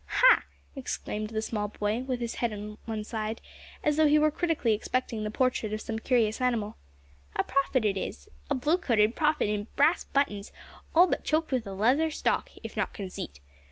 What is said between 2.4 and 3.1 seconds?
head a little on one